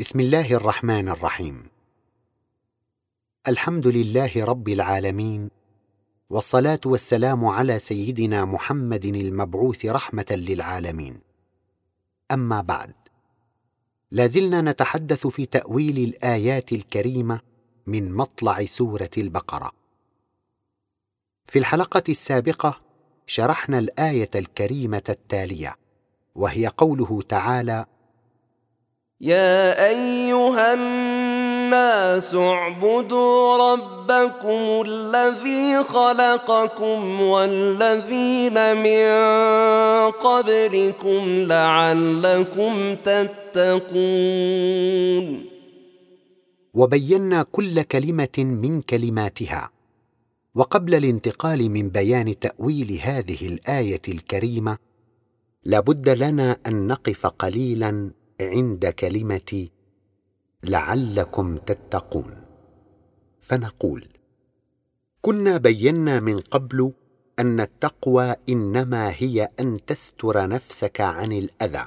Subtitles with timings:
[0.00, 1.62] بسم الله الرحمن الرحيم.
[3.48, 5.50] الحمد لله رب العالمين
[6.30, 11.20] والصلاة والسلام على سيدنا محمد المبعوث رحمة للعالمين.
[12.32, 12.94] أما بعد
[14.10, 17.40] لازلنا نتحدث في تأويل الآيات الكريمة
[17.86, 19.72] من مطلع سورة البقرة.
[21.46, 22.80] في الحلقة السابقة
[23.26, 25.76] شرحنا الآية الكريمة التالية
[26.34, 27.86] وهي قوله تعالى
[29.20, 39.06] يا أيها الناس اعبدوا ربكم الذي خلقكم والذين من
[40.10, 44.00] قبلكم لعلكم تتقون.
[46.74, 49.70] وبينا كل كلمة من كلماتها.
[50.54, 54.76] وقبل الانتقال من بيان تأويل هذه الآية الكريمة
[55.64, 59.68] لابد لنا أن نقف قليلا عند كلمه
[60.64, 62.50] لعلكم تتقون.
[63.40, 64.08] فنقول
[65.20, 66.92] كنا بينا من قبل
[67.38, 71.86] أن التقوى إنما هي أن تستر نفسك عن الأذى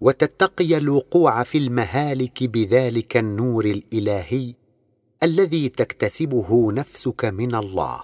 [0.00, 4.54] وتتقي الوقوع في المهالك بذلك النور الإلهي
[5.22, 8.00] الذي تكتسبه نفسك من الله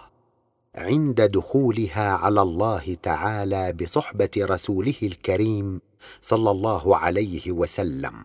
[0.74, 5.80] عند دخولها على الله تعالى بصحبة رسوله الكريم
[6.20, 8.24] صلى الله عليه وسلم.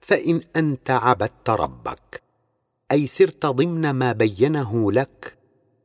[0.00, 2.22] فإن أنت عبدت ربك
[2.92, 5.36] أي سرت ضمن ما بينه لك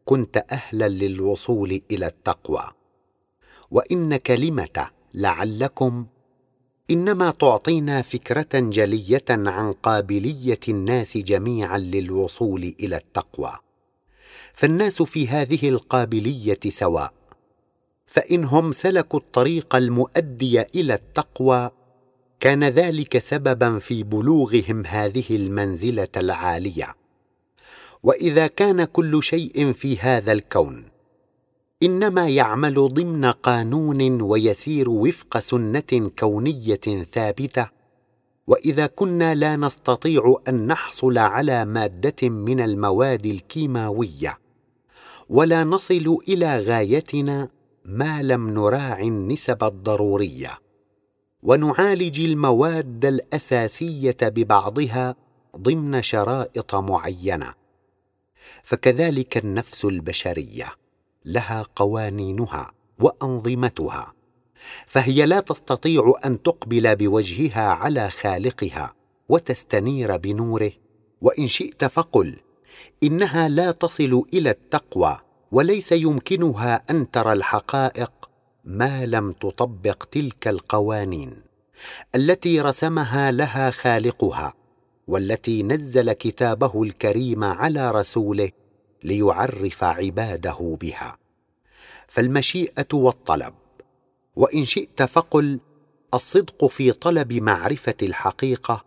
[0.05, 2.71] كنت أهلا للوصول إلى التقوى.
[3.71, 6.05] وإن كلمة لعلكم
[6.91, 13.53] إنما تعطينا فكرة جلية عن قابلية الناس جميعا للوصول إلى التقوى.
[14.53, 17.13] فالناس في هذه القابلية سواء
[18.05, 21.71] فإنهم سلكوا الطريق المؤدي إلى التقوى
[22.39, 26.95] كان ذلك سببا في بلوغهم هذه المنزلة العالية.
[28.03, 30.85] وإذا كان كل شيء في هذا الكون
[31.83, 37.75] إنما يعمل ضمن قانون ويسير وفق سنة كونية ثابتة.
[38.47, 44.39] وإذا كنا لا نستطيع أن نحصل على مادة من المواد الكيماوية
[45.29, 47.49] ولا نصل إلى غايتنا
[47.85, 50.59] ما لم نراعي النسب الضرورية
[51.43, 55.15] ونعالج المواد الأساسية ببعضها
[55.57, 57.53] ضمن شرائط معينة.
[58.63, 60.73] فكذلك النفس البشرية
[61.25, 64.13] لها قوانينها وأنظمتها
[64.87, 68.93] فهي لا تستطيع أن تقبل بوجهها على خالقها
[69.29, 70.71] وتستنير بنوره.
[71.21, 72.35] وإن شئت فقل
[73.03, 75.17] إنها لا تصل إلى التقوى
[75.51, 78.11] وليس يمكنها أن ترى الحقائق
[78.65, 81.35] ما لم تطبق تلك القوانين
[82.15, 84.53] التي رسمها لها خالقها
[85.07, 88.49] والتي نزل كتابه الكريم على رسوله
[89.03, 91.17] ليعرف عباده بها.
[92.07, 93.53] فالمشيئة والطلب
[94.35, 95.59] وإن شئت فقل
[96.13, 98.85] الصدق في طلب معرفة الحقيقة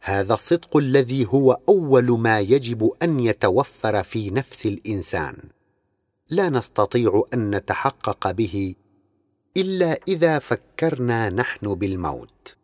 [0.00, 5.36] هذا الصدق الذي هو أول ما يجب أن يتوفر في نفس الإنسان.
[6.30, 8.74] لا نستطيع أن نتحقق به
[9.56, 12.56] إلا إذا فكرنا نحن بالموت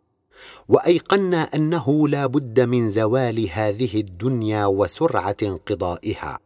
[0.69, 6.38] وأيقنا أنه لا بد من زوال هذه الدنيا وسرعة انقضائها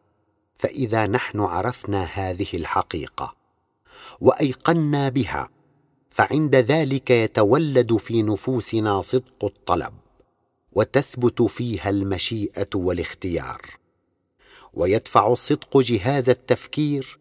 [0.57, 3.35] فإذا نحن عرفنا هذه الحقيقة
[4.21, 5.49] وأيقنا بها
[6.11, 9.93] فعند ذلك يتولد في نفوسنا صدق الطلب
[10.73, 13.80] وتثبت فيها المشيئة والاختيار.
[14.75, 17.19] ويدفع الصدق جهاز التفكير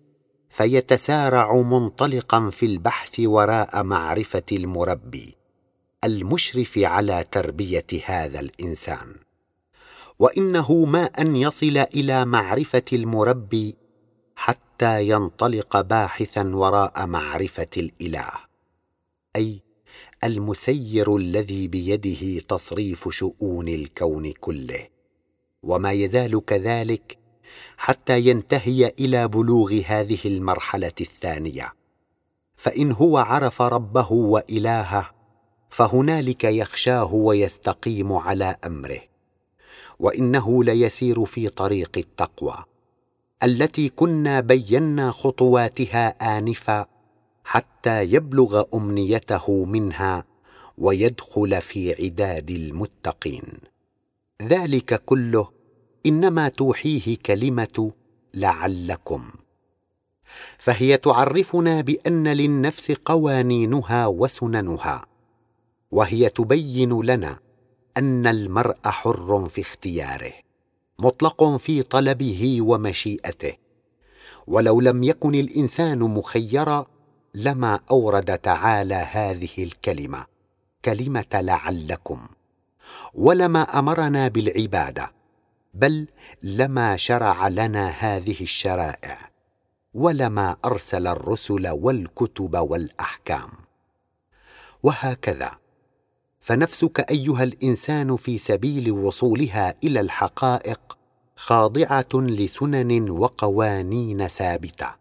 [0.49, 5.35] فيتسارع منطلقا في البحث وراء معرفة المربي
[6.03, 9.15] المشرف على تربية هذا الإنسان.
[10.19, 13.75] وإنه ما أن يصل إلى معرفة المربي
[14.35, 18.31] حتى ينطلق باحثا وراء معرفة الإله
[19.35, 19.61] أي
[20.23, 24.87] المسير الذي بيده تصريف شؤون الكون كله.
[25.63, 27.17] وما يزال كذلك
[27.77, 31.73] حتى ينتهي إلى بلوغ هذه المرحلة الثانية.
[32.55, 35.09] فإن هو عرف ربه وإلهه
[35.69, 38.99] فهنالك يخشاه ويستقيم على أمره.
[39.99, 42.55] وإنه ليسير في طريق التقوى
[43.43, 46.85] التي كنا بينا خطواتها آنفا
[47.43, 50.25] حتى يبلغ أمنيته منها
[50.77, 53.43] ويدخل في عداد المتقين.
[54.41, 55.49] ذلك كله
[56.05, 57.91] إنما توحيه كلمة
[58.33, 59.31] لعلكم.
[60.57, 65.05] فهي تعرفنا بأن للنفس قوانينها وسننها
[65.91, 67.39] وهي تبين لنا
[67.97, 70.33] أن المرء حر في اختياره
[70.99, 73.53] مطلق في طلبه ومشيئته.
[74.47, 76.85] ولو لم يكن الإنسان مخيرا
[77.35, 80.25] لما أورد تعالى هذه الكلمة
[80.85, 82.27] كلمة لعلكم.
[83.13, 85.18] ولما أمرنا بالعبادة
[85.73, 86.07] بل
[86.43, 89.29] لما شرع لنا هذه الشرائع
[89.93, 93.49] ولما أرسل الرسل والكتب والأحكام.
[94.83, 95.51] وهكذا.
[96.39, 100.97] فنفسك أيها الإنسان في سبيل وصولها إلى الحقائق
[101.35, 104.95] خاضعة لسنن وقوانين ثابتة.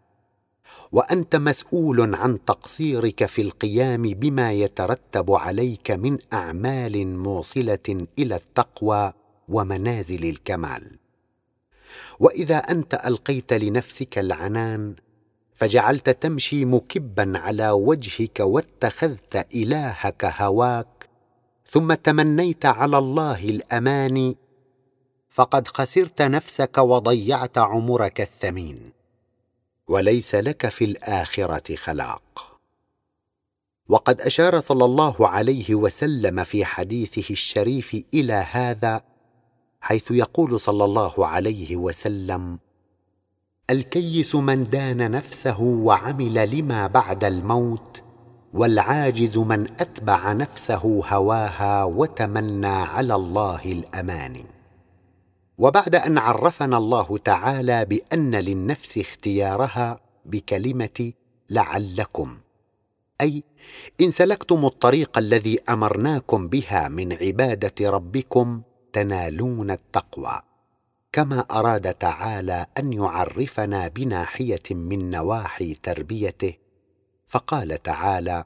[0.91, 9.13] وأنت مسؤول عن تقصيرك في القيام بما يترتب عليك من أعمال موصلة إلى التقوى
[9.49, 10.99] ومنازل الكمال.
[12.19, 14.95] وإذا أنت ألقيت لنفسك العنان
[15.53, 21.09] فجعلت تمشي مكبا على وجهك واتخذت إلهك هواك
[21.65, 24.37] ثم تمنيت على الله الاماني
[25.29, 28.91] فقد خسرت نفسك وضيعت عمرك الثمين.
[29.87, 32.59] وليس لك في الآخرة خلاق.
[33.89, 39.01] وقد أشار صلى الله عليه وسلم في حديثه الشريف إلى هذا
[39.81, 42.59] حيث يقول صلى الله عليه وسلم
[43.69, 48.01] الكيس من دان نفسه وعمل لما بعد الموت
[48.53, 54.45] والعاجز من أتبع نفسه هواها وتمنى على الله الاماني
[55.57, 61.11] وبعد أن عرفنا الله تعالى بأن للنفس اختيارها بكلمة
[61.49, 62.37] لعلكم
[63.21, 63.43] أي
[64.01, 68.61] إن سلكتم الطريق الذي أمرناكم بها من عبادة ربكم
[68.93, 70.41] تنالون التقوى.
[71.13, 76.53] كما أراد تعالى أن يعرفنا بناحية من نواحي تربيته
[77.27, 78.43] فقال تعالى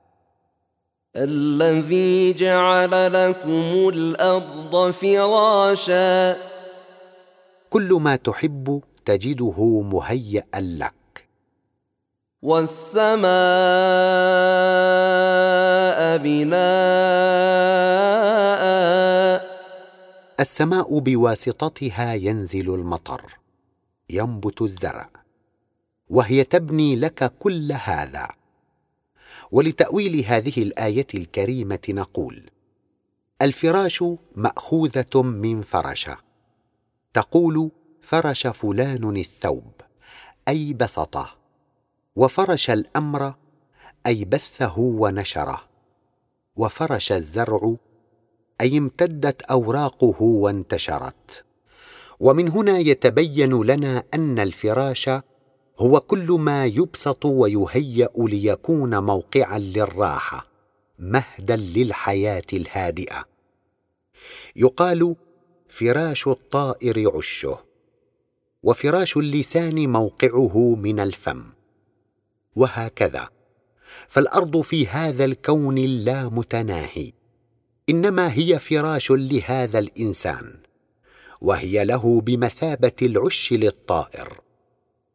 [1.16, 6.38] الذي جعل لكم الأرض فراشا.
[7.70, 11.28] كل ما تحب تجده مهيئا لك.
[12.42, 13.24] والسماء
[16.18, 16.74] بناء.
[20.40, 23.40] السماء بواسطتها ينزل المطر
[24.10, 25.10] ينبت الزرع
[26.10, 28.30] وهي تبني لك كل هذا.
[29.52, 32.50] ولتأويل هذه الآية الكريمة نقول
[33.42, 34.04] الفراش
[34.36, 36.18] مأخوذة من فرشه.
[37.14, 37.72] تقول
[38.02, 39.72] فرش فلان الثوب
[40.48, 41.38] أي بسطه.
[42.16, 43.34] وفرش الأمر
[44.06, 45.62] أي بثه ونشره.
[46.56, 47.76] وفرش الزرع
[48.62, 51.46] أي امتدت أوراقه وانتشرت.
[52.20, 55.10] ومن هنا يتبين لنا أن الفراش
[55.80, 60.48] هو كل ما يبسط ويهيأ ليكون موقعا للراحة
[61.00, 63.26] مهدا للحياة الهادئة.
[64.56, 65.16] يقال
[65.70, 67.58] فراش الطائر عشه
[68.64, 71.44] وفراش اللسان موقعه من الفم.
[72.56, 73.30] وهكذا.
[74.08, 77.12] فالأرض في هذا الكون اللامتناهي
[77.90, 80.54] إنما هي فراش لهذا الإنسان
[81.42, 84.42] وهي له بمثابة العش للطائر.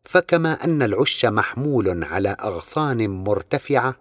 [0.05, 3.97] فكما أن العش محمول على أغصان مرتفعة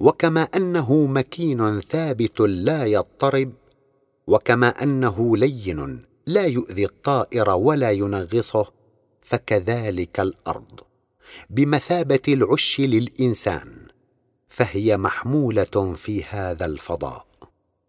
[0.00, 3.52] وكما أنه مكين ثابت لا يضطرب
[4.26, 8.72] وكما أنه لين لا يؤذي الطائر ولا ينغصه
[9.22, 10.80] فكذلك الأرض.
[11.50, 13.72] بمثابة العش للإنسان
[14.48, 17.26] فهي محمولة في هذا الفضاء.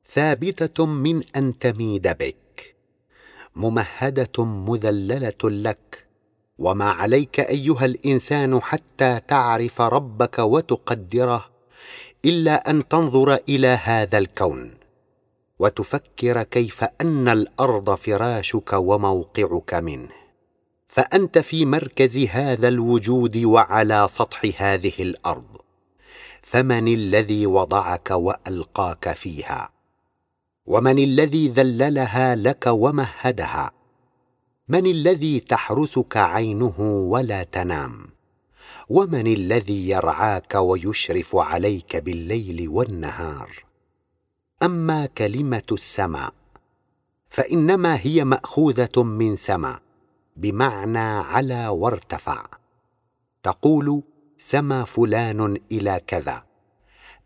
[0.10, 2.76] ثابتة من أن تميد بك
[3.56, 6.06] ممهدة مذللة لك
[6.60, 11.46] وما عليك أيها الإنسان حتى تعرف ربك وتقدره
[12.26, 14.72] إلا أن تنظر إلى هذا الكون
[15.60, 20.10] وتفكر كيف أن الأرض فراشك وموقعك منه.
[20.88, 25.58] فأنت في مركز هذا الوجود وعلى سطح هذه الأرض
[26.42, 29.79] فمن الذي وضعك وألقاك فيها؟
[30.70, 33.72] ومن الذي ذللها لك ومهدها؟
[34.68, 38.10] من الذي تحرسك عينه ولا تنام؟
[38.90, 43.64] ومن الذي يرعاك ويشرف عليك بالليل والنهار؟
[44.64, 46.34] أما كلمة السماء
[47.30, 49.80] فإنما هي مأخوذة من سما
[50.38, 52.46] بمعنى علا وارتفع.
[53.44, 54.04] تقول
[54.38, 56.44] سما فلان إلى كذا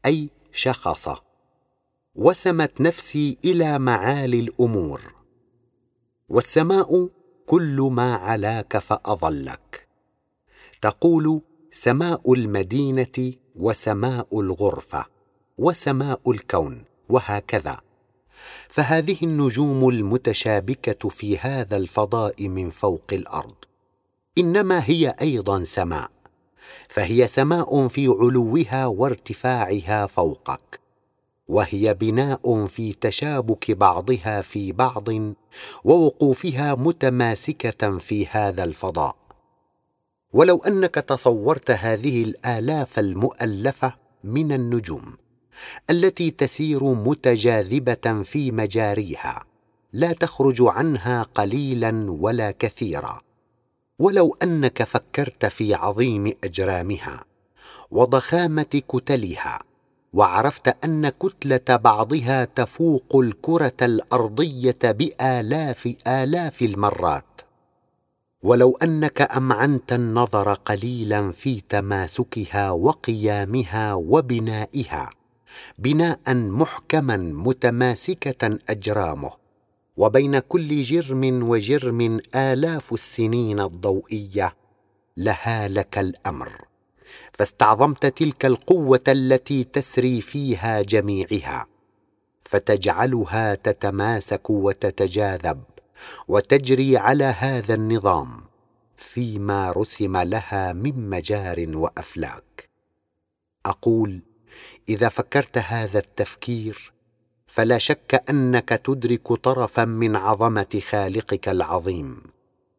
[0.06, 1.10] أي شخص
[2.16, 5.02] وسمت نفسي إلى معالي الأمور.
[6.30, 7.10] والسماء
[7.46, 9.88] كل ما علاك فأظلك.
[10.82, 11.42] تقول
[11.72, 15.06] سماء المدينة وسماء الغرفة
[15.58, 17.82] وسماء الكون وهكذا.
[18.70, 23.56] فهذه النجوم المتشابكة في هذا الفضاء من فوق الأرض.
[24.38, 26.12] إنما هي أيضا سماء.
[26.90, 30.83] فهي سماء في علوها وارتفاعها فوقك.
[31.48, 35.08] وهي بناء في تشابك بعضها في بعض
[35.84, 39.16] ووقوفها متماسكة في هذا الفضاء.
[40.34, 45.18] ولو أنك تصورت هذه الآلاف المؤلفة من النجوم
[45.90, 49.46] التي تسير متجاذبة في مجاريها
[49.94, 53.22] لا تخرج عنها قليلا ولا كثيرا.
[54.00, 57.26] ولو أنك فكرت في عظيم إجرامها
[57.92, 59.60] وضخامة كتلها
[60.14, 67.42] وعرفت أن كتلة بعضها تفوق الكرة الأرضية بآلاف آلاف المرات.
[68.44, 75.10] ولو أنك أمعنت النظر قليلا في تماسكها وقيامها وبنائها
[75.78, 79.32] بناء محكما متماسكة أجرامه
[79.98, 84.56] وبين كل جرم وجرم آلاف السنين الضوئية
[85.18, 86.73] لهالك الأمر.
[87.34, 91.68] فاستعظمت تلك القوة التي تسري فيها جميعها
[92.44, 95.64] فتجعلها تتماسك وتتجاذب
[96.28, 98.44] وتجري على هذا النظام
[98.98, 102.70] فيما رسم لها من مجار وأفلاك.
[103.66, 104.22] أقول
[104.90, 106.94] إذا فكرت هذا التفكير
[107.48, 112.22] فلا شك أنك تدرك طرفا من عظمة خالقك العظيم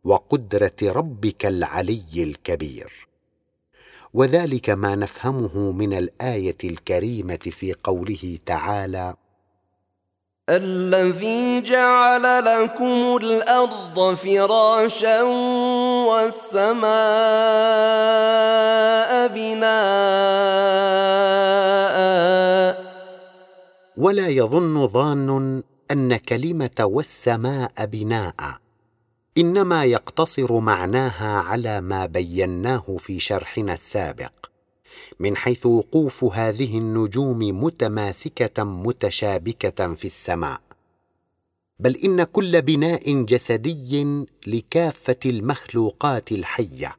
[0.04, 3.13] وقدرة ربك العلي الكبير.
[4.14, 9.14] وذلك ما نفهمه من الآية الكريمة في قوله تعالى
[10.48, 15.22] الذي جعل لكم الأرض فراشا
[16.08, 16.88] والسماء
[19.28, 19.74] بناء.
[23.96, 28.34] ولا يظن ظان أن كلمة والسماء بناء
[29.38, 34.32] إنما يقتصر معناها على ما بيناه في شرحنا السابق
[35.20, 40.60] من حيث وقوف هذه النجوم متماسكة متشابكة في السماء.
[41.80, 46.96] بل إن كل بناء جسدي لكافة المخلوقات الحية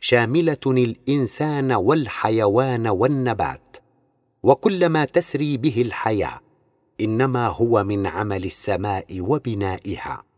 [0.00, 3.76] شاملة الإنسان والحيوان والنبات
[4.42, 6.40] وكل ما تسري به الحياة
[7.00, 10.29] إنما هو من عمل السماء وبنائها.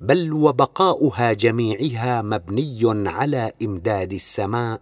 [0.00, 4.80] بل وبقاؤها جميعها مبني على إمداد السماء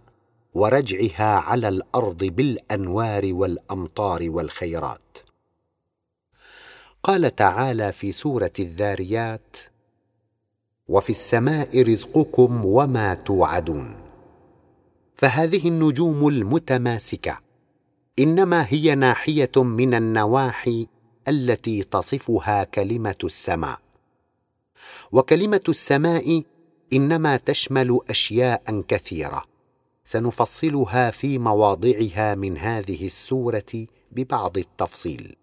[0.53, 5.17] ورجعها على الأرض بالأنوار والأمطار والخيرات.
[7.03, 9.57] قال تعالى في سورة الذاريات
[10.87, 13.95] وفي السماء رزقكم وما توعدون.
[15.15, 17.39] فهذه النجوم المتماسكة
[18.19, 20.87] إنما هي ناحية من النواحي
[21.27, 23.82] التي تصفها كلمة السماء.
[25.11, 26.43] وكلمة السماء
[26.93, 29.43] إنما تشمل أشياء كثيرة.
[30.05, 35.35] سنفصلها في مواضعها من هذه السورة ببعض التفصيل.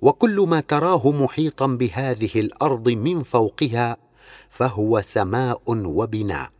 [0.00, 3.96] وكل ما تراه محيطا بهذه الأرض من فوقها
[4.48, 6.50] فهو سماء وبناء.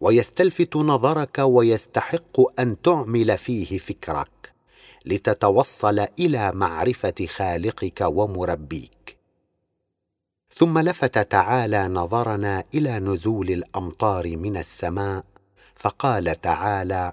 [0.00, 4.52] ويستلفت نظرك ويستحق أن تعمل فيه فكرك
[5.06, 9.21] لتتوصل إلى معرفة خالقك ومربيك.
[10.54, 15.24] ثم لفت تعالى نظرنا إلى نزول الأمطار من السماء
[15.76, 17.12] فقال تعالى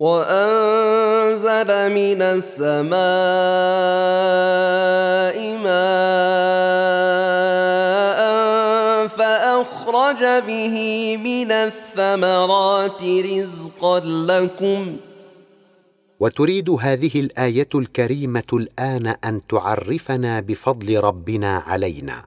[0.00, 2.98] وأنزل من السماء
[5.64, 6.58] ماء
[9.06, 14.96] فأخرج به من الثمرات رزقا لكم
[16.20, 22.24] وتريد هذه الآية الكريمة الآن أن تعرفنا بفضل ربنا علينا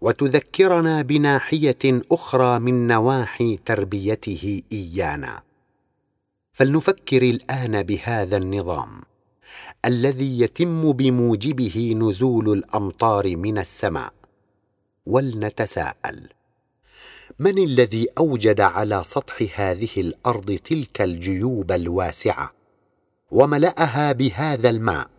[0.00, 5.42] وتذكرنا بناحية أخرى من نواحي تربيته إيانا.
[6.52, 9.02] فلنفكر الآن بهذا النظام
[9.84, 14.12] الذي يتم بموجبه نزول الأمطار من السماء.
[15.06, 16.28] ولنتساءل
[17.38, 22.59] من الذي أوجد على سطح هذه الأرض تلك الجيوب الواسعة؟
[23.30, 25.10] وملأها بهذا الماء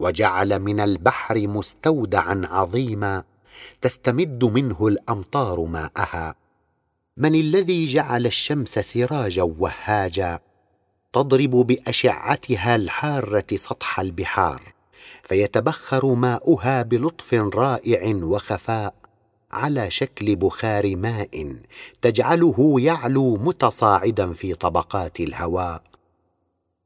[0.00, 3.24] وجعل من البحر مستودعا عظيما
[3.80, 6.34] تستمد منه الأمطار ماءها.
[7.16, 10.40] من الذي جعل الشمس سراجا وهاجا؟
[11.12, 14.62] تضرب بأشعتها الحارة سطح البحار
[15.22, 18.94] فيتبخر ماؤها بلطف رائع وخفاء
[19.52, 21.56] على شكل بخار ماء
[22.02, 25.91] تجعله يعلو متصاعدا في طبقات الهواء.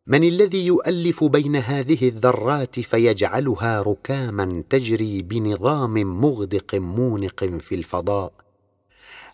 [0.08, 8.32] من الذي يؤلف بين هذه الذرات فيجعلها ركاما تجري بنظام مغدق مونق في الفضاء؟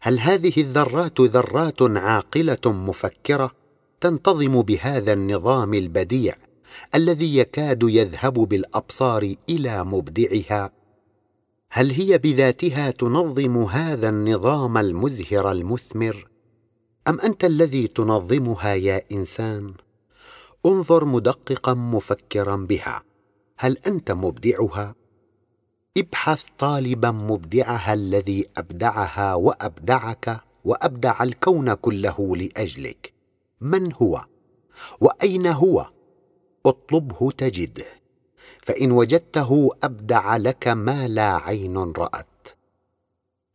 [0.00, 3.50] هل هذه الذرات ذرات عاقلة مفكرة
[4.00, 6.34] تنتظم بهذا النظام البديع
[6.94, 10.72] الذي يكاد يذهب بالأبصار إلى مبدعها؟
[11.70, 16.28] هل هي بذاتها تنظم هذا النظام المزهر المثمر؟
[17.08, 19.74] أم أنت الذي تنظمها يا إنسان؟
[20.66, 23.02] انظر مدققا مفكرا بها.
[23.58, 24.94] هل أنت مبدعها؟
[25.98, 33.12] ابحث طالبا مبدعها الذي أبدعها وأبدعك وأبدع الكون كله لأجلك.
[33.60, 34.24] من هو؟
[35.00, 35.90] وأين هو؟
[36.66, 37.86] اطلبه تجده.
[38.62, 42.26] فإن وجدته أبدع لك ما لا عين رأت.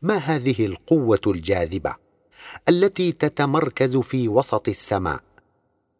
[0.01, 1.95] ما هذه القوة الجاذبة
[2.69, 5.21] التي تتمركز في وسط السماء؟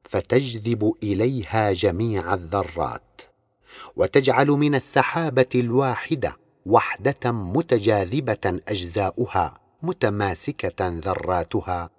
[0.07, 3.21] فتجذب إليها جميع الذرات
[3.95, 11.89] وتجعل من السحابة الواحدة وحدة متجاذبة أجزاؤها متماسكة ذراتها.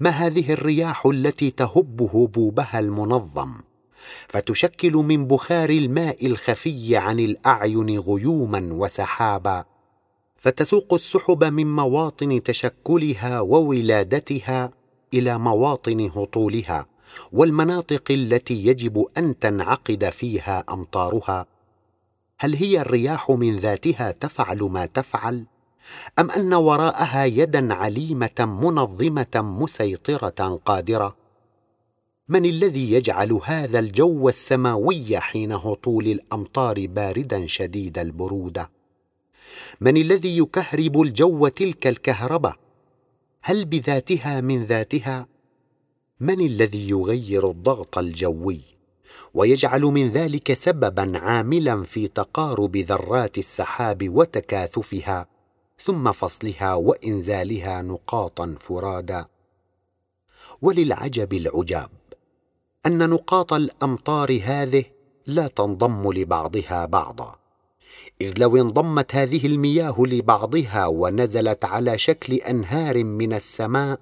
[0.00, 3.60] ما هذه الرياح التي تهب هبوبها المنظم؟
[4.28, 9.64] فتشكل من بخار الماء الخفي عن الأعين غيوما وسحابا.
[10.36, 14.70] فتسوق السحب من مواطن تشكلها وولادتها
[15.14, 16.86] إلى مواطن هطولها.
[17.32, 21.46] والمناطق التي يجب أن تنعقد فيها أمطارها.
[22.38, 25.44] هل هي الرياح من ذاتها تفعل ما تفعل؟
[26.18, 31.16] أم أن وراءها يدا عليمة منظمة مسيطرة قادرة؟
[32.28, 38.70] من الذي يجعل هذا الجو السماوي حين هطول الأمطار باردا شديد البروده
[39.80, 42.54] من الذي يكهرب الجو تلك الكهربه
[43.42, 45.26] هل بذاتها من ذاتها؟
[46.20, 48.60] من الذي يغير الضغط الجوي؟
[49.34, 55.26] ويجعل من ذلك سببا عاملا في تقارب ذرات السحاب وتكاثفها
[55.78, 59.26] ثم فصلها وإنزالها نقاطا فرادا.
[60.62, 61.90] وللعجب العجاب
[62.86, 64.84] أن نقاط الأمطار هذه
[65.26, 67.36] لا تنضم لبعضها بعضا
[68.20, 74.00] إذ لو انضمت هذه المياه لبعضها ونزلت على شكل أنهار من السماء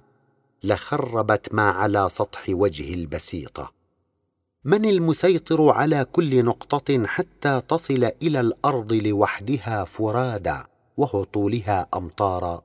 [0.63, 3.71] لخربت ما على سطح وجه البسيطة.
[4.65, 10.65] من المسيطر على كل نقطة حتى تصل إلى الأرض لوحدها فرادا
[10.97, 12.61] وهطولها أمطارا.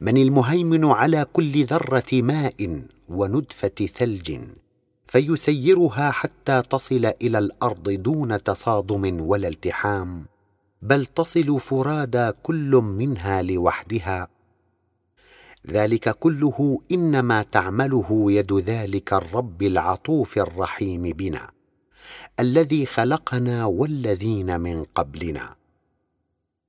[0.00, 4.38] من المهيمن على كل ذرة ماء وندفة ثلج
[5.06, 10.26] فيسيرها حتى تصل إلى الأرض دون تصادم ولا التحام
[10.82, 14.28] بل تصل فرادى كل منها لوحدها.
[15.66, 21.50] ذلك كله إنما تعمله يد ذلك الرب العطوف الرحيم بنا
[22.40, 25.56] الذي خلقنا والذين من قبلنا.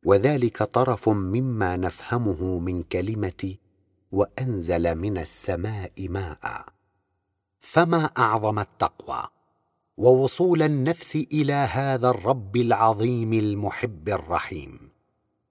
[0.06, 3.56] وذلك طرف مما نفهمه من كلمة
[4.12, 6.65] وأنزل من السماء ماء.
[7.60, 9.23] فما أعظم التقوى؟
[9.97, 14.91] ووصول النفس إلى هذا الرب العظيم المحب الرحيم.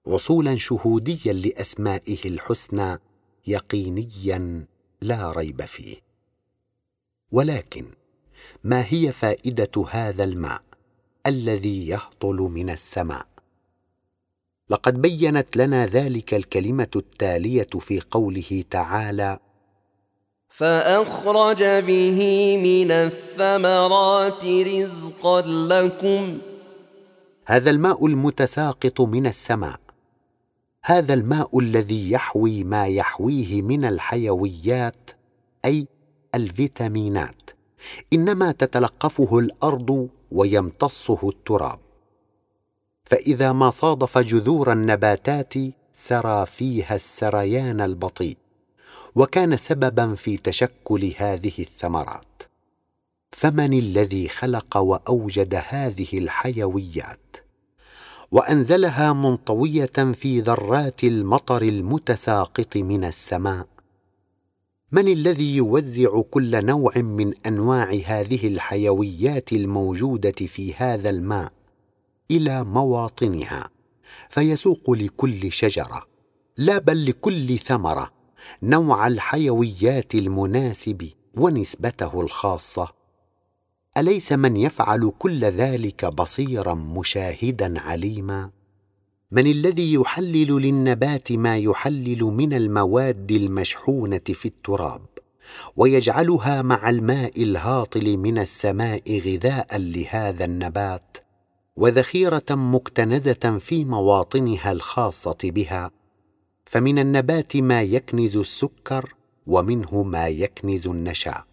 [0.05, 2.97] وصولا شهوديا لأسمائه الحسنى
[3.47, 4.65] يقينيا
[5.01, 5.95] لا ريب فيه.
[7.31, 7.85] ولكن
[8.63, 10.61] ما هي فائدة هذا الماء
[11.27, 13.27] الذي يهطل من السماء؟
[14.69, 19.39] لقد بينت لنا ذلك الكلمة التالية في قوله تعالى
[20.49, 22.19] فأخرج به
[22.57, 26.39] من الثمرات رزقا لكم.
[27.45, 29.79] هذا الماء المتساقط من السماء.
[30.83, 35.11] هذا الماء الذي يحوي ما يحويه من الحيويات
[35.65, 35.87] أي
[36.35, 37.49] الفيتامينات.
[38.13, 41.79] إنما تتلقفه الأرض ويمتصه التراب.
[43.03, 45.53] فإذا ما صادف جذور النباتات
[45.93, 48.37] سرى فيها السريان البطيء
[49.15, 52.43] وكان سببا في تشكل هذه الثمرات.
[53.31, 57.40] فمن الذي خلق وأوجد هذه الحيويات؟
[58.31, 63.67] وأنزلها منطوية في ذرات المطر المتساقط من السماء.
[64.91, 71.51] من الذي يوزع كل نوع من أنواع هذه الحيويات الموجودة في هذا الماء؟
[72.31, 73.69] إلى مواطنها.
[74.29, 76.07] فيسوق لكل شجرة
[76.57, 78.11] لا بل لكل ثمرة
[78.63, 83.00] نوع الحيويات المناسب ونسبته الخاصة.
[83.97, 88.49] أليس من يفعل كل ذلك بصيرا مشاهدا عليما؟
[89.31, 95.01] من الذي يحلل للنبات ما يحلل من المواد المشحونة في التراب
[95.77, 101.17] ويجعلها مع الماء الهاطل من السماء غذاء لهذا النبات
[101.75, 105.91] وذخيرة مكتنزة في مواطنها الخاصة بها؟
[106.65, 109.13] فمن النبات ما يكنز السكر
[109.47, 111.50] ومنه ما يكنز النشا.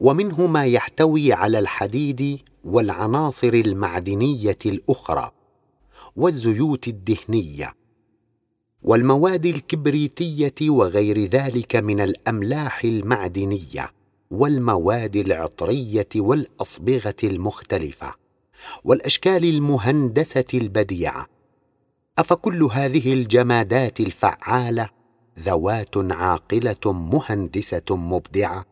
[0.00, 5.30] ومنه ما يحتوي على الحديد والعناصر المعدنية الأخرى
[6.16, 7.74] والزيوت الدهنية
[8.82, 13.92] والمواد الكبريتية وغير ذلك من الأملاح المعدنية
[14.30, 18.14] والمواد العطرية والأصبغة المختلفة
[18.84, 21.26] والأشكال المهندسة البديعة.
[22.18, 24.88] أفكل هذه الجمادات الفعالة
[25.38, 28.69] ذوات عاقلة مهندسة مبدعة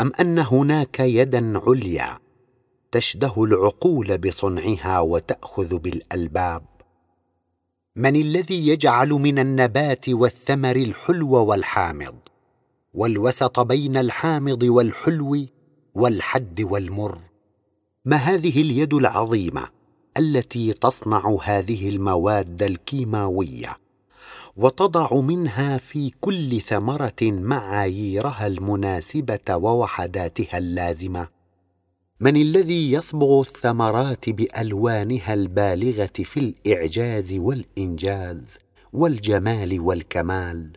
[0.00, 2.18] أم أن هناك يدا عليا
[2.92, 6.62] تشده العقول بصنعها وتأخذ بالألباب؟
[7.96, 12.14] من الذي يجعل من النبات والثمر الحلو والحامض؟
[12.94, 15.46] والوسط بين الحامض والحلو
[15.94, 17.18] والحد والمر؟
[18.04, 19.68] ما هذه اليد العظيمة
[20.18, 23.76] التي تصنع هذه المواد الكيماوية؟
[24.58, 31.28] وتضع منها في كل ثمرة معاييرها المناسبة ووحداتها اللازمة.
[32.20, 38.58] من الذي يصبغ الثمرات بألوانها البالغة في الإعجاز والإنجاز
[38.92, 40.72] والجمال والكمال؟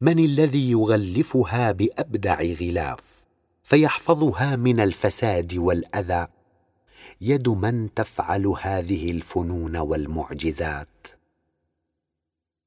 [0.00, 3.24] من الذي يغلفها بأبدع غلاف
[3.62, 6.26] فيحفظها من الفساد والأذى؟
[7.20, 11.13] يد من تفعل هذه الفنون والمعجزات.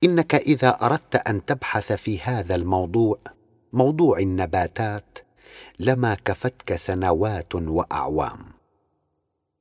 [0.04, 3.18] إنك إذا أردت أن تبحث في هذا الموضوع
[3.74, 5.20] موضوع النباتات
[5.80, 8.40] لما كفتك سنوات وأعوام.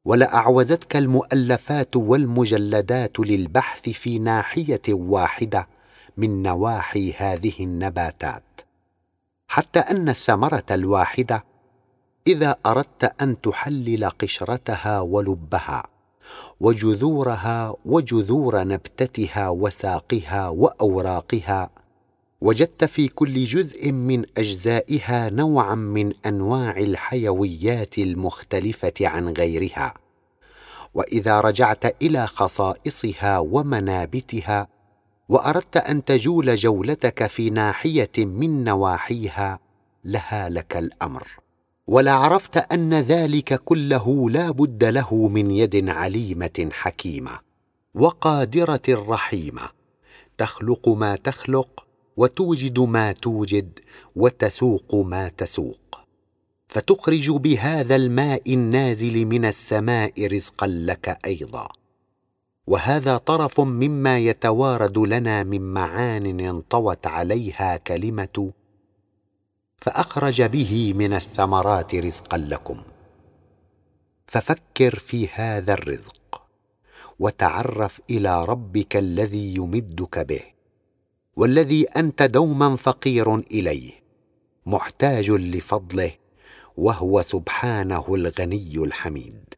[0.04, 5.68] ولاعوزتك المؤلفات والمجلدات للبحث في ناحية واحدة
[6.16, 8.60] من نواحي هذه النباتات.
[9.48, 11.44] حتى أن الثمرة الواحدة
[12.26, 15.95] إذا أردت أن تحلل قشرتها ولبها.
[16.60, 21.70] وجذورها وجذور نبتتها وساقها وأوراقها
[22.40, 29.94] وجدت في كل جزء من أجزائها نوعا من أنواع الحيويات المختلفة عن غيرها.
[30.94, 34.68] وإذا رجعت إلى خصائصها ومنابتها
[35.28, 39.58] وأردت أن تجول جولتك في ناحية من نواحيها
[40.04, 41.45] لها لك الأمر.
[41.88, 47.38] ولعرفت أن ذلك كله لا بد له من يد عليمة حكيمة
[47.94, 49.70] وقادرة رحيمة.
[50.38, 53.78] تخلق ما تخلق وتوجد ما توجد
[54.16, 56.00] وتسوق ما تسوق.
[56.68, 61.68] فتخرج بهذا الماء النازل من السماء رزقا لك أيضا.
[62.66, 68.52] وهذا طرف مما يتوارد لنا من معان انطوت عليها كلمة
[69.78, 72.82] فأخرج به من الثمرات رزقا لكم.
[74.26, 76.42] ففكر في هذا الرزق
[77.18, 80.42] وتعرف إلى ربك الذي يمدك به
[81.36, 83.92] والذي أنت دوما فقير إليه
[84.66, 86.12] محتاج لفضله
[86.76, 89.54] وهو سبحانه الغني الحميد.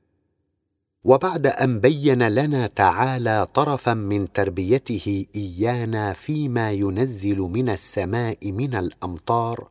[1.05, 9.69] وبعد أن بين لنا تعالى طرفا من تربيته إيانا فيما ينزل من السماء من الأمطار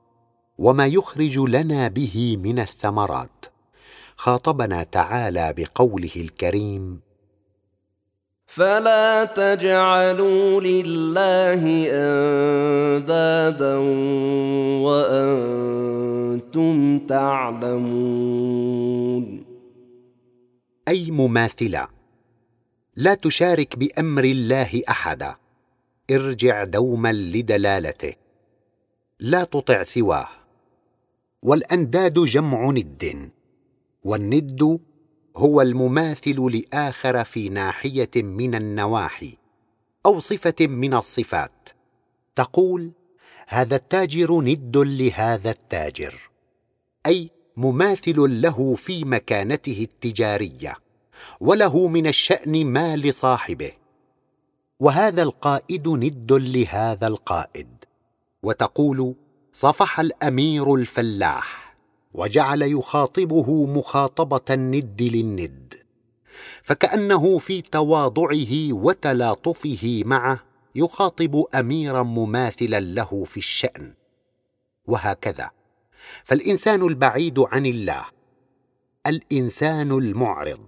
[0.57, 3.45] وما يخرج لنا به من الثمرات.
[4.15, 6.99] خاطبنا تعالى بقوله الكريم
[8.47, 13.75] فلا تجعلوا لله اندادا
[14.87, 18.83] وأنتم تعلمون.
[20.87, 21.87] أي مماثلا
[22.95, 25.35] لا تشارك بأمر الله أحدا.
[26.11, 28.13] ارجع دوما لدلالته.
[29.19, 30.36] لا تطع سواه.
[31.43, 33.31] والأنداد جمع ند.
[34.03, 34.79] والند
[35.37, 39.37] هو المماثل لآخر في ناحية من النواحي
[40.05, 41.69] أو صفة من الصفات.
[42.35, 42.91] تقول
[43.47, 46.29] هذا التاجر ند لهذا التاجر.
[47.05, 50.75] أي مماثل له في مكانته التجارية
[51.39, 53.71] وله من الشأن ما لصاحبه
[54.79, 57.67] وهذا القائد ند لهذا القائد.
[58.43, 59.15] وتقول
[59.59, 61.75] صفح الأمير الفلاح
[62.13, 65.73] وجعل يخاطبه مخاطبة الند للند
[66.63, 70.39] فكأنه في تواضعه وتلاطفه معه
[70.75, 73.93] يخاطب أميرا مماثلا له في الشأن.
[74.87, 75.51] وهكذا.
[76.23, 78.05] فالإنسان البعيد عن الله
[79.07, 80.65] الإنسان المعرض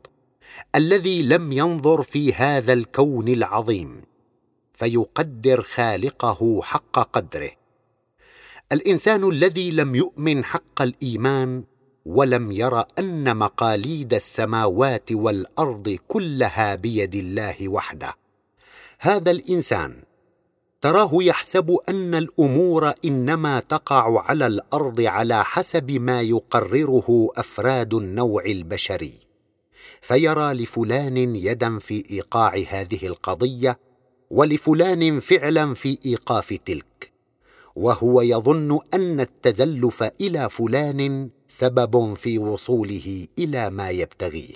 [0.76, 4.02] الذي لم ينظر في هذا الكون العظيم
[4.74, 7.59] فيقدر خالقه حق قدره.
[8.72, 11.64] الإنسان الذي لم يؤمن حق الإيمان
[12.06, 18.16] ولم ير أن مقاليد السماوات والأرض كلها بيد الله وحده.
[19.00, 20.04] هذا الإنسان
[20.82, 29.14] تراه يحسب أن الأمور إنما تقع على الأرض على حسب ما يقرره أفراد النوع البشري.
[30.02, 33.80] فيرى لفلان يدا في إيقاع هذه القضية
[34.30, 37.09] ولفلان فعلا في إيقاف تلك.
[37.76, 44.56] وهو يظن أن التزلف إلى فلان سبب في وصوله إلى ما يبتغيه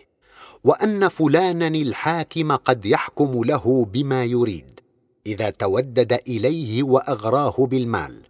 [0.64, 4.80] وأن فلانا الحاكم قد يحكم له بما يريد
[5.28, 8.22] إذا تودد إليه وأغراه بالمال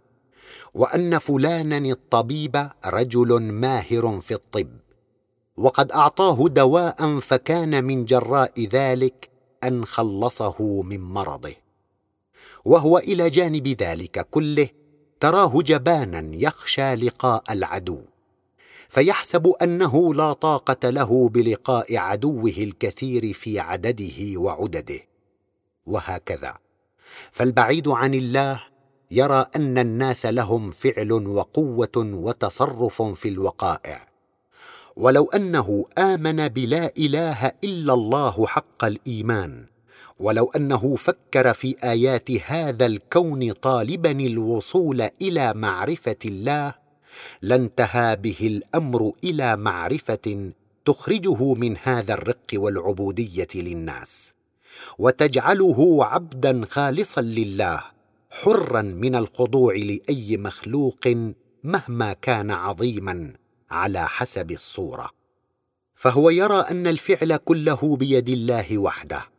[0.74, 4.68] وأن فلانا الطبيب رجل ماهر في الطب
[5.56, 9.28] وقد أعطاه دواء فكان من جراء ذلك
[9.64, 11.63] أن خلصه من مرضه.
[12.64, 14.68] وهو إلى جانب ذلك كله
[15.20, 18.00] تراه جبانا يخشى لقاء العدو.
[18.88, 25.00] فيحسب أنه لا طاقة له بلقاء عدوه الكثير في عدده وعدده.
[25.86, 26.54] وهكذا.
[27.32, 28.60] فالبعيد عن الله
[29.10, 34.06] يرى أن الناس لهم فعل وقوة وتصرف في الوقائع.
[34.96, 39.66] ولو أنه آمن بلا إله إلا الله حق الإيمان
[40.18, 46.74] ولو أنه فكر في آيات هذا الكون طالبا الوصول إلى معرفة الله
[47.42, 50.52] لانتهى به الأمر إلى معرفة
[50.84, 54.34] تخرجه من هذا الرق والعبودية للناس.
[54.98, 57.82] وتجعله عبدا خالصا لله
[58.30, 61.08] حرا من الخضوع لأي مخلوق
[61.64, 63.32] مهما كان عظيما
[63.70, 65.10] على حسب الصورة.
[65.94, 69.33] فهو يرى أن الفعل كله بيد الله وحده.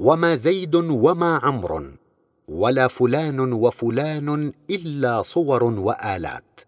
[0.00, 1.84] وما زيد وما عمرو
[2.48, 6.60] ولا فلان وفلان إلا صور وآلات.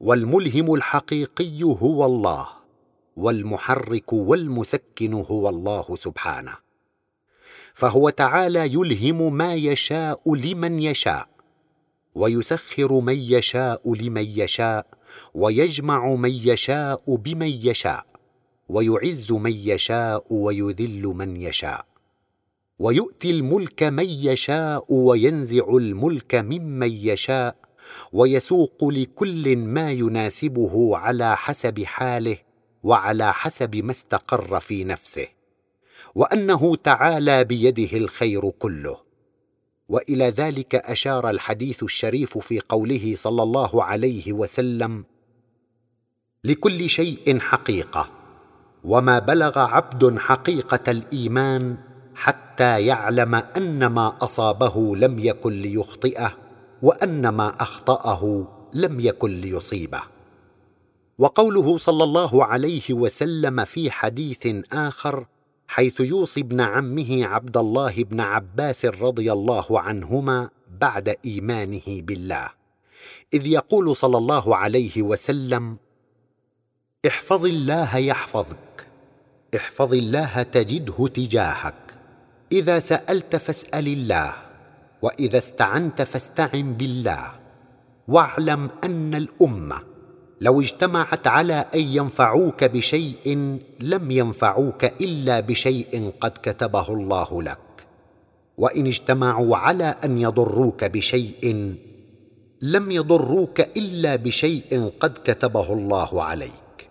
[0.00, 2.48] والملهم الحقيقي هو الله
[3.16, 6.54] والمحرك والمسكن هو الله سبحانه.
[7.74, 11.28] فهو تعالى يلهم ما يشاء لمن يشاء
[12.14, 14.86] ويسخر من يشاء لمن يشاء
[15.34, 18.06] ويجمع من يشاء بمن يشاء
[18.68, 21.91] ويعز من يشاء ويذل من يشاء.
[22.82, 27.56] ويؤتي الملك من يشاء وينزع الملك ممن يشاء
[28.12, 32.36] ويسوق لكل ما يناسبه على حسب حاله
[32.82, 35.26] وعلى حسب ما استقر في نفسه
[36.14, 38.96] وأنه تعالى بيده الخير كله.
[39.88, 45.04] وإلى ذلك أشار الحديث الشريف في قوله صلى الله عليه وسلم
[46.44, 48.10] لكل شيء حقيقة
[48.84, 51.76] وما بلغ عبد حقيقة الإيمان
[52.62, 56.32] حتى يعلم أن ما أصابه لم يكن ليخطئه
[56.82, 60.02] وأن ما أخطأه لم يكن ليصيبه.
[61.18, 65.26] وقوله صلى الله عليه وسلم في حديث آخر
[65.68, 72.48] حيث يوصي ابن عمه عبد الله بن عباس رضي الله عنهما بعد إيمانه بالله.
[73.34, 75.76] إذ يقول صلى الله عليه وسلم
[77.06, 78.86] احفظ الله يحفظك
[79.56, 81.81] احفظ الله تجده تجاهك
[82.52, 84.34] إذا سألت فاسأل الله
[85.02, 87.32] وإذا استعنت فاستعن بالله.
[88.08, 89.80] واعلم أن الأمة
[90.40, 97.58] لو اجتمعت على أن ينفعوك بشيء لم ينفعوك إلا بشيء قد كتبه الله لك.
[98.58, 101.74] وإن اجتمعوا على أن يضروك بشيء
[102.62, 106.88] لم يضروك إلا بشيء قد كتبه الله عليك.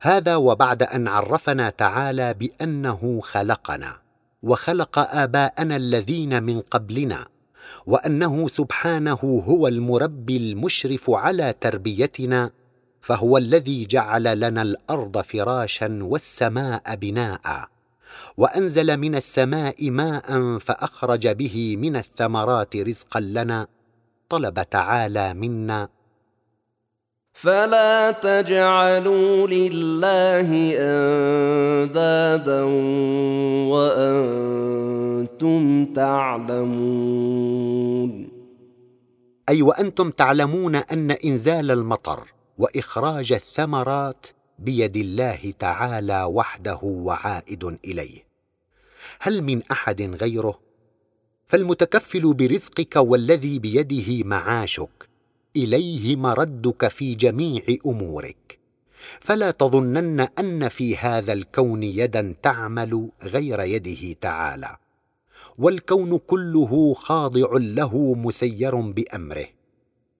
[0.00, 4.03] هذا وبعد أن عرفنا تعالى بأنه خلقنا.
[4.44, 7.26] وخلق آباءنا الذين من قبلنا
[7.86, 12.50] وأنه سبحانه هو المربي المشرف على تربيتنا
[13.00, 17.68] فهو الذي جعل لنا الأرض فراشا والسماء بناء
[18.36, 23.66] وأنزل من السماء ماء فأخرج به من الثمرات رزقا لنا
[24.28, 25.88] طلب تعالى منا.
[27.34, 32.62] فلا تجعلوا لله أندادا
[33.74, 37.14] وأنتم تعلمون.
[39.48, 44.26] أي وأنتم تعلمون أن إنزال المطر وإخراج الثمرات
[44.58, 48.24] بيد الله تعالى وحده وعائد إليه.
[49.20, 50.60] هل من أحد غيره؟
[51.46, 55.13] فالمتكفل برزقك والذي بيده معاشك.
[55.56, 58.58] إليه مردك في جميع أمورك.
[59.20, 64.76] فلا تظنن أن في هذا الكون يدا تعمل غير يده تعالى.
[65.58, 69.46] والكون كله خاضع له مسير بأمره.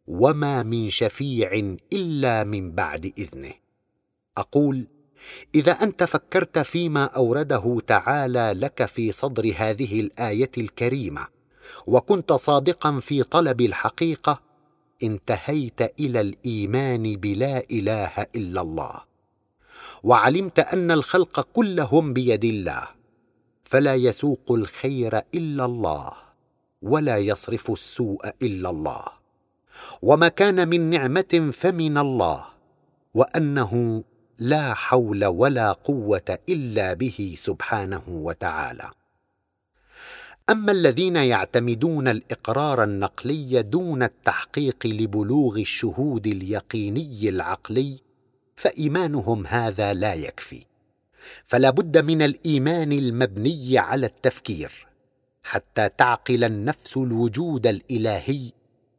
[0.06, 3.52] وما من شفيع إلا من بعد إذنه.
[4.36, 4.86] أقول
[5.54, 11.26] إذا أنت فكرت فيما أورده تعالى لك في صدر هذه الآية الكريمة
[11.86, 14.40] وكنت صادقا في طلب الحقيقة
[15.02, 19.00] انتهيت إلى الإيمان بلا إله إلا الله
[20.04, 22.88] وعلمت أن الخلق كلهم بيد الله
[23.64, 26.12] فلا يسوق الخير إلا الله
[26.83, 29.04] ولا يصرف السوء إلا الله
[30.02, 32.44] وما كان من نعمة فمن الله
[33.14, 34.04] وأنه
[34.38, 38.90] لا حول ولا قوة إلا به سبحانه وتعالى.
[40.50, 47.98] أما الذين يعتمدون الإقرار النقلي دون التحقيق لبلوغ الشهود اليقيني العقلي
[48.57, 50.64] فإيمانهم هذا لا يكفي.
[51.44, 54.87] فلا بد من الإيمان المبني على التفكير
[55.42, 58.52] حتى تعقل النفس الوجود الإلهي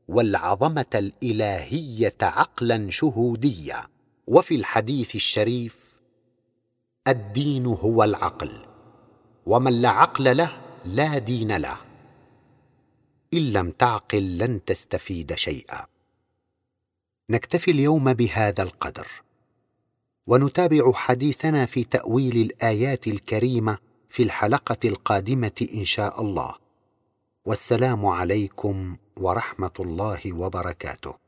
[0.08, 3.88] والعظمة الإلهية عقلا شهوديا.
[4.28, 5.78] وفي الحديث الشريف
[7.08, 8.52] الدين هو العقل
[9.46, 11.78] ومن لا عقل له لا دين له.
[13.34, 15.86] إن لم تعقل لن تستفيد شيئا.
[17.30, 19.08] نكتفي اليوم بهذا القدر.
[20.28, 23.78] ونتابع حديثنا في تأويل الآيات الكريمة
[24.10, 26.56] في الحلقة القادمة إن شاء الله.
[27.46, 31.25] والسلام عليكم ورحمة الله وبركاته.